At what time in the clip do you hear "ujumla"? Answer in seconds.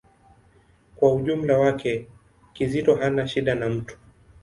1.13-1.57